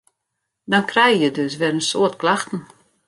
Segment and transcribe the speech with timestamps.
[0.71, 2.61] Dan krije je dus wer in soad klachten.